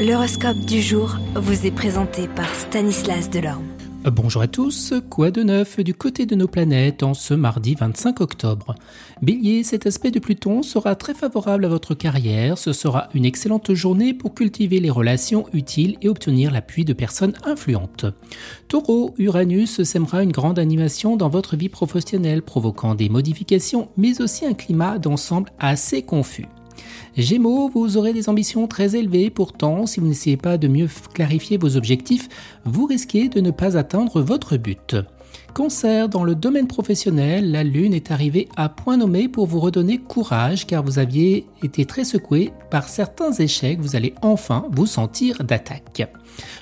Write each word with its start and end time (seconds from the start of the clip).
L'horoscope 0.00 0.60
du 0.60 0.80
jour 0.80 1.18
vous 1.34 1.66
est 1.66 1.70
présenté 1.70 2.26
par 2.26 2.48
Stanislas 2.54 3.28
Delorme. 3.28 3.66
Bonjour 4.06 4.40
à 4.40 4.48
tous, 4.48 4.94
quoi 5.10 5.30
de 5.30 5.42
neuf 5.42 5.78
du 5.78 5.92
côté 5.92 6.24
de 6.24 6.34
nos 6.34 6.48
planètes 6.48 7.02
en 7.02 7.12
ce 7.12 7.34
mardi 7.34 7.74
25 7.74 8.22
octobre? 8.22 8.76
Bélier, 9.20 9.62
cet 9.62 9.84
aspect 9.84 10.10
de 10.10 10.18
Pluton 10.18 10.62
sera 10.62 10.94
très 10.94 11.12
favorable 11.12 11.66
à 11.66 11.68
votre 11.68 11.94
carrière, 11.94 12.56
ce 12.56 12.72
sera 12.72 13.10
une 13.12 13.26
excellente 13.26 13.74
journée 13.74 14.14
pour 14.14 14.32
cultiver 14.32 14.80
les 14.80 14.88
relations 14.88 15.44
utiles 15.52 15.98
et 16.00 16.08
obtenir 16.08 16.50
l'appui 16.50 16.86
de 16.86 16.94
personnes 16.94 17.34
influentes. 17.44 18.06
Taureau, 18.68 19.14
Uranus 19.18 19.82
sèmera 19.82 20.22
une 20.22 20.32
grande 20.32 20.58
animation 20.58 21.18
dans 21.18 21.28
votre 21.28 21.56
vie 21.56 21.68
professionnelle, 21.68 22.40
provoquant 22.40 22.94
des 22.94 23.10
modifications 23.10 23.90
mais 23.98 24.22
aussi 24.22 24.46
un 24.46 24.54
climat 24.54 24.98
d'ensemble 24.98 25.50
assez 25.58 26.00
confus. 26.00 26.48
Gémeaux, 27.16 27.68
vous 27.68 27.96
aurez 27.96 28.12
des 28.12 28.28
ambitions 28.28 28.68
très 28.68 28.94
élevées, 28.94 29.30
pourtant, 29.30 29.86
si 29.86 29.98
vous 29.98 30.06
n'essayez 30.06 30.36
pas 30.36 30.58
de 30.58 30.68
mieux 30.68 30.88
clarifier 31.12 31.58
vos 31.58 31.76
objectifs, 31.76 32.28
vous 32.64 32.86
risquez 32.86 33.28
de 33.28 33.40
ne 33.40 33.50
pas 33.50 33.76
atteindre 33.76 34.20
votre 34.22 34.56
but. 34.56 34.96
Cancer, 35.54 36.08
dans 36.08 36.22
le 36.22 36.34
domaine 36.34 36.68
professionnel, 36.68 37.50
la 37.50 37.64
Lune 37.64 37.92
est 37.92 38.12
arrivée 38.12 38.48
à 38.56 38.68
point 38.68 38.96
nommé 38.96 39.28
pour 39.28 39.46
vous 39.46 39.58
redonner 39.58 39.98
courage 39.98 40.66
car 40.66 40.84
vous 40.84 40.98
aviez 40.98 41.46
été 41.62 41.84
très 41.84 42.04
secoué 42.04 42.52
par 42.70 42.88
certains 42.88 43.32
échecs, 43.32 43.80
vous 43.80 43.96
allez 43.96 44.14
enfin 44.22 44.66
vous 44.70 44.86
sentir 44.86 45.42
d'attaque. 45.42 46.08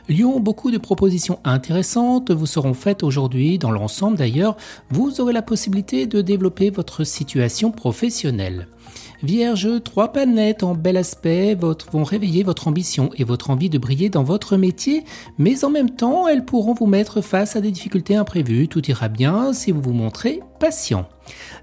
Lyon, 0.09 0.41
beaucoup 0.41 0.71
de 0.71 0.79
propositions 0.79 1.39
intéressantes 1.45 2.31
vous 2.31 2.47
seront 2.47 2.75
faites 2.75 3.03
aujourd'hui, 3.03 3.59
dans 3.59 3.71
l'ensemble 3.71 4.17
d'ailleurs, 4.17 4.57
vous 4.91 5.21
aurez 5.21 5.35
la 5.35 5.43
possibilité 5.43 6.07
de 6.07 6.23
développer 6.23 6.71
votre 6.71 7.05
situation 7.05 7.71
professionnelle. 7.71 8.69
Vierge, 9.23 9.69
trois 9.83 10.13
planètes 10.13 10.63
en 10.63 10.77
bel 10.77 10.97
aspect 10.97 11.57
vont 11.57 12.05
réveiller 12.05 12.45
votre 12.45 12.69
ambition 12.69 13.11
et 13.17 13.25
votre 13.25 13.51
envie 13.51 13.69
de 13.69 13.77
briller 13.77 14.11
dans 14.11 14.23
votre 14.23 14.57
métier, 14.57 15.03
mais 15.39 15.65
en 15.65 15.71
même 15.71 15.91
temps, 15.91 16.29
elles 16.29 16.45
pourront 16.45 16.75
vous 16.75 16.87
mettre 16.87 17.21
face 17.21 17.57
à 17.57 17.61
des 17.61 17.73
difficultés 17.73 18.15
imprévues. 18.15 18.69
Tout 18.79 18.93
ira 18.93 19.09
bien 19.09 19.53
si 19.53 19.73
vous 19.73 19.83
vous 19.83 19.93
montrez 19.93 20.41
patient. 20.61 21.09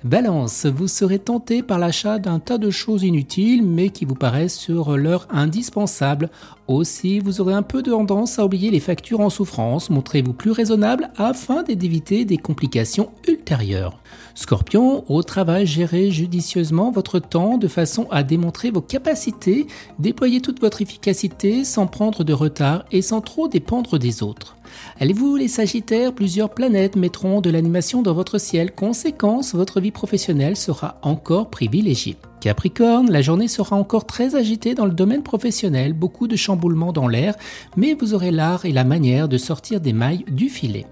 Balance, 0.03 0.65
vous 0.65 0.87
serez 0.87 1.19
tenté 1.19 1.63
par 1.63 1.79
l'achat 1.79 2.19
d'un 2.19 2.39
tas 2.39 2.57
de 2.57 2.69
choses 2.69 3.03
inutiles 3.03 3.65
mais 3.65 3.89
qui 3.89 4.05
vous 4.05 4.15
paraissent 4.15 4.57
sur 4.57 4.97
l'heure 4.97 5.27
indispensables. 5.29 6.29
Aussi, 6.67 7.19
vous 7.19 7.41
aurez 7.41 7.53
un 7.53 7.61
peu 7.61 7.83
de 7.83 7.91
tendance 7.91 8.39
à 8.39 8.45
oublier 8.45 8.71
les 8.71 8.79
factures 8.79 9.19
en 9.19 9.29
souffrance. 9.29 9.89
Montrez-vous 9.89 10.33
plus 10.33 10.51
raisonnable 10.51 11.09
afin 11.17 11.63
d'éviter 11.63 12.25
des 12.25 12.37
complications 12.37 13.11
ultérieures. 13.27 13.99
Scorpion, 14.33 15.05
au 15.07 15.23
travail, 15.23 15.65
gérez 15.65 16.11
judicieusement 16.11 16.91
votre 16.91 17.19
temps 17.19 17.57
de 17.57 17.67
façon 17.67 18.07
à 18.11 18.23
démontrer 18.23 18.71
vos 18.71 18.81
capacités, 18.81 19.67
déployez 19.99 20.41
toute 20.41 20.59
votre 20.59 20.81
efficacité 20.81 21.63
sans 21.63 21.87
prendre 21.87 22.23
de 22.23 22.33
retard 22.33 22.85
et 22.91 23.01
sans 23.01 23.21
trop 23.21 23.47
dépendre 23.47 23.97
des 23.97 24.23
autres. 24.23 24.57
Allez-vous 24.99 25.35
les 25.35 25.47
Sagittaires, 25.47 26.13
plusieurs 26.13 26.49
planètes 26.49 26.95
mettront 26.95 27.39
de 27.39 27.49
l'animation 27.49 28.01
dans 28.01 28.13
votre 28.13 28.37
ciel. 28.37 28.73
Conséquence, 28.73 29.54
votre 29.55 29.81
vie 29.81 29.91
professionnelle 29.91 30.55
sera 30.55 30.99
encore 31.01 31.49
privilégiée. 31.49 32.17
Capricorne, 32.41 33.09
la 33.09 33.21
journée 33.21 33.47
sera 33.47 33.75
encore 33.75 34.05
très 34.05 34.35
agitée 34.35 34.75
dans 34.75 34.85
le 34.85 34.91
domaine 34.91 35.23
professionnel, 35.23 35.93
beaucoup 35.93 36.27
de 36.27 36.35
chamboulements 36.35 36.93
dans 36.93 37.07
l'air, 37.07 37.35
mais 37.75 37.95
vous 37.95 38.13
aurez 38.13 38.31
l'art 38.31 38.65
et 38.65 38.71
la 38.71 38.83
manière 38.83 39.27
de 39.27 39.37
sortir 39.37 39.79
des 39.81 39.93
mailles 39.93 40.25
du 40.29 40.49
filet. 40.49 40.85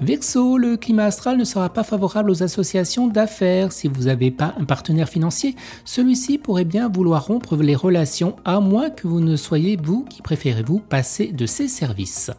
Verseau, 0.00 0.58
le 0.58 0.76
climat 0.76 1.04
astral 1.04 1.36
ne 1.36 1.44
sera 1.44 1.68
pas 1.68 1.84
favorable 1.84 2.30
aux 2.30 2.42
associations 2.42 3.06
d'affaires. 3.06 3.72
Si 3.72 3.88
vous 3.88 4.04
n'avez 4.04 4.30
pas 4.30 4.54
un 4.58 4.64
partenaire 4.64 5.08
financier, 5.08 5.54
celui-ci 5.84 6.38
pourrait 6.38 6.64
bien 6.64 6.88
vouloir 6.88 7.26
rompre 7.26 7.56
les 7.56 7.74
relations, 7.74 8.36
à 8.44 8.60
moins 8.60 8.90
que 8.90 9.06
vous 9.06 9.20
ne 9.20 9.36
soyez 9.36 9.76
vous 9.76 10.04
qui 10.04 10.22
préférez-vous 10.22 10.80
passer 10.80 11.28
de 11.28 11.46
ses 11.46 11.68
services. 11.68 12.30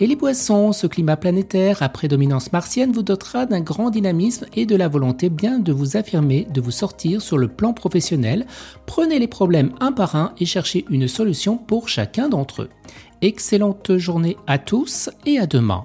Et 0.00 0.06
les 0.06 0.16
poissons, 0.16 0.72
ce 0.72 0.86
climat 0.86 1.16
planétaire 1.16 1.82
à 1.82 1.88
prédominance 1.88 2.52
martienne 2.52 2.92
vous 2.92 3.02
dotera 3.02 3.46
d'un 3.46 3.60
grand 3.60 3.90
dynamisme 3.90 4.46
et 4.54 4.66
de 4.66 4.76
la 4.76 4.88
volonté 4.88 5.28
bien 5.28 5.58
de 5.58 5.72
vous 5.72 5.96
affirmer, 5.96 6.46
de 6.50 6.60
vous 6.60 6.70
sortir 6.70 7.22
sur 7.22 7.38
le 7.38 7.48
plan 7.48 7.72
professionnel. 7.72 8.46
Prenez 8.86 9.18
les 9.18 9.28
problèmes 9.28 9.72
un 9.80 9.92
par 9.92 10.16
un 10.16 10.32
et 10.38 10.46
cherchez 10.46 10.84
une 10.90 11.08
solution 11.08 11.56
pour 11.56 11.88
chacun 11.88 12.28
d'entre 12.28 12.62
eux. 12.62 12.70
Excellente 13.22 13.96
journée 13.96 14.36
à 14.46 14.58
tous 14.58 15.10
et 15.26 15.38
à 15.38 15.46
demain. 15.46 15.84